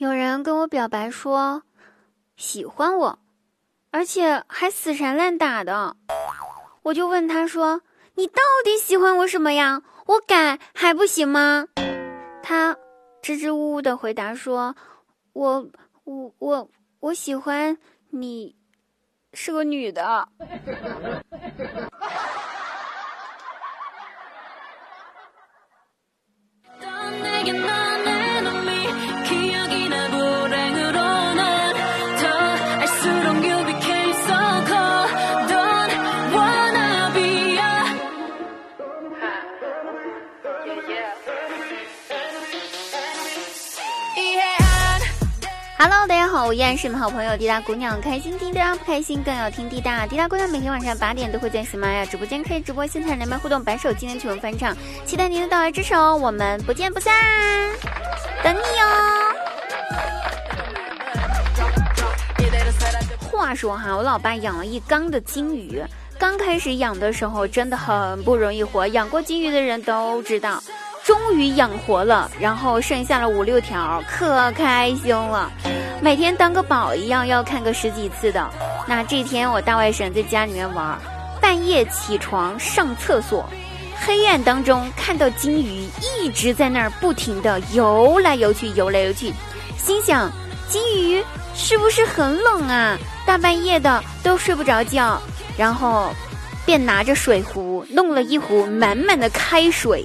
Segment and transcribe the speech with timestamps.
[0.00, 1.62] 有人跟我表白说
[2.34, 3.18] 喜欢我，
[3.90, 5.94] 而且还死缠烂打的，
[6.84, 7.82] 我就问他说
[8.16, 9.82] ：“你到底喜欢我什么呀？
[10.06, 11.66] 我改还不行吗？”
[12.42, 12.78] 他
[13.20, 14.74] 支支吾吾的回答说
[15.34, 15.68] ：“我
[16.04, 16.70] 我我
[17.00, 17.76] 我喜欢
[18.08, 18.56] 你，
[19.34, 20.26] 是个女的。
[45.80, 50.06] ”Hello，大家好，我依然是你们好朋友滴答姑娘，开心滴答不开心更要听滴答。
[50.06, 54.76] 滴答姑娘每天晚上八点都会在喜马拉雅直播间开直播，现场连麦互动，白手今天曲文翻唱，
[55.06, 57.14] 期待您的到来支持哦，我们不见不散，
[58.44, 59.34] 等你哦。
[63.30, 65.82] 话说哈，我老爸养了一缸的金鱼，
[66.18, 70.62] 刚开始养的时候真的很不容易活，养过金鱼的人都知道。
[71.10, 75.50] 终于养活了，然后剩下了五六条，可开心了。
[76.00, 78.48] 每天当个宝一样，要看个十几次的。
[78.86, 80.96] 那这天我大外甥在家里面玩，
[81.40, 83.44] 半夜起床上厕所，
[84.00, 85.88] 黑暗当中看到金鱼
[86.22, 89.34] 一直在那儿不停的游来游去，游来游去，
[89.76, 90.30] 心想
[90.68, 91.20] 金鱼
[91.56, 92.96] 是不是很冷啊？
[93.26, 95.20] 大半夜的都睡不着觉，
[95.58, 96.14] 然后
[96.64, 100.04] 便拿着水壶弄了一壶满满的开水。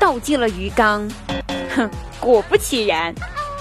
[0.00, 1.08] 倒进了鱼缸，
[1.76, 3.14] 哼，果不其然，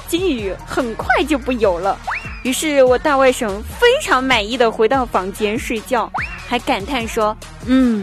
[0.07, 1.95] 金鱼很快就不游了。
[2.43, 6.09] 于是我大外甥非常满意的回到房间睡觉，
[6.47, 7.35] 还感叹说
[7.67, 8.01] ：“嗯，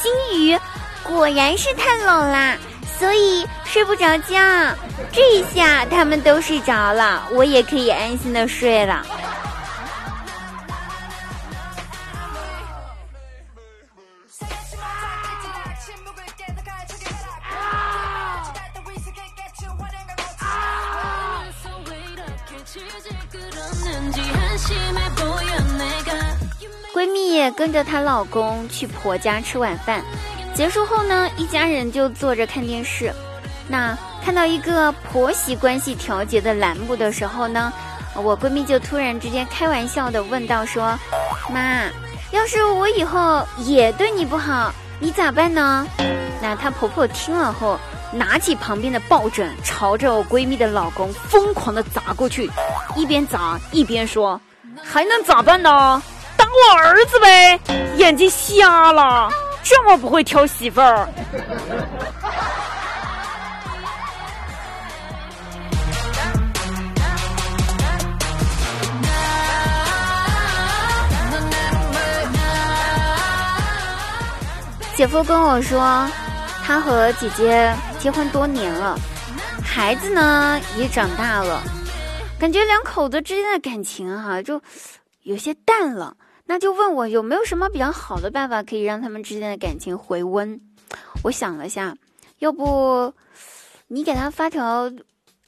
[0.00, 0.56] 金鱼
[1.02, 2.56] 果然是太冷啦，
[2.98, 4.38] 所以睡不着觉。
[5.12, 9.04] 这下他们都睡着了，我也可以安心的睡了。”
[26.94, 30.02] 闺蜜也跟着她老公去婆家吃晚饭，
[30.54, 33.12] 结束后呢，一家人就坐着看电视。
[33.68, 37.72] 那看到一个婆媳关系调节的栏目的时候呢，
[38.14, 40.98] 我闺蜜就突然之间开玩笑的问道：“说
[41.52, 41.84] 妈，
[42.30, 45.86] 要是我以后也对你不好，你咋办呢？”
[46.40, 47.78] 那她婆婆听了后，
[48.12, 52.50] 拿起旁边的抱枕，朝着我闺蜜的老公疯狂的砸过去，
[52.94, 54.40] 一边砸一边说
[54.82, 56.02] ：“还能咋办呢？”
[56.36, 57.60] 当我儿子呗，
[57.96, 59.28] 眼睛瞎了，
[59.62, 61.08] 这么不会挑媳妇儿。
[74.94, 76.08] 姐夫跟我说，
[76.66, 77.70] 他和姐姐
[78.06, 78.96] 结婚多年了，
[79.64, 81.60] 孩子呢也长大了，
[82.38, 84.62] 感觉两口子之间的感情哈就
[85.24, 86.16] 有些淡了。
[86.44, 90.60] 那就问我有没有什么比较好的办法可以让他们之间的感情回温？
[91.24, 91.96] 我想了下，
[92.38, 93.12] 要不
[93.88, 94.88] 你给他发条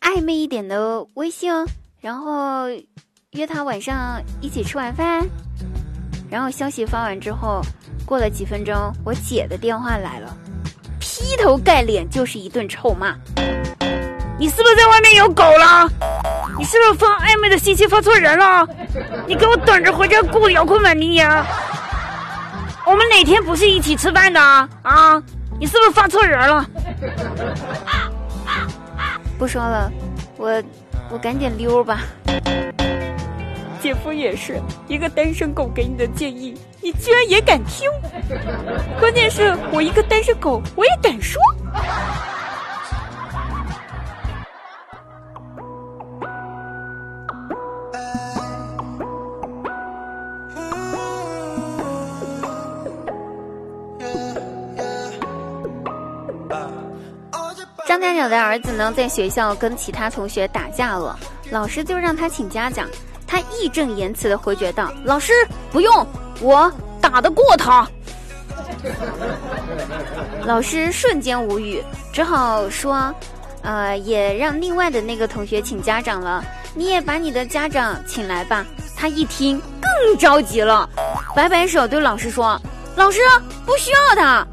[0.01, 1.53] 暧昧一点的微信，
[2.01, 2.69] 然后
[3.31, 5.25] 约他晚上一起吃晚饭。
[6.29, 7.63] 然后消息发完之后，
[8.05, 10.37] 过了几分钟，我姐的电话来了，
[11.19, 13.13] 劈头盖脸就是一顿臭骂。
[14.39, 15.91] 你是不是在外面有狗了？
[16.57, 18.65] 你是不是发暧昧的信息发错人了？
[19.27, 21.45] 你给我等着回家过遥控满你呀！
[22.87, 25.21] 我们哪天不是一起吃饭的啊？
[25.59, 26.65] 你是不是发错人了？
[29.37, 29.91] 不说了，
[30.37, 30.63] 我
[31.11, 32.01] 我赶紧溜吧。
[33.81, 37.89] 姐夫也是一个单身狗给你的建议，你居然也敢听？
[38.99, 41.41] 关键是我一个单身狗，我也敢说。
[57.87, 61.19] 张家长的儿子呢，在学校跟其他同学打架了，
[61.51, 62.87] 老师就让他请家长。
[63.29, 65.33] 他义正言辞的回绝道：“老师
[65.71, 66.05] 不用，
[66.41, 67.87] 我打得过他。”
[70.45, 73.15] 老师瞬间无语，只好说
[73.63, 76.43] ：“呃，也让另外的那个同学请家长了，
[76.75, 78.65] 你也把你的家长请来吧。”
[78.97, 80.89] 他一听更着急了，
[81.37, 82.61] 摆摆手对老师说
[82.97, 83.21] ：“老师
[83.65, 84.47] 不需要他，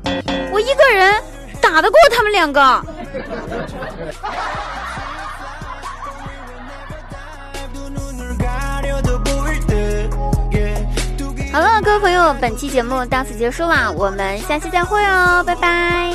[0.51, 1.16] 我一个人
[1.62, 2.62] 打得过他们两个。”
[11.83, 16.12] 各位朋友，本期节目到此结束啦，我们下期再会哦，拜拜。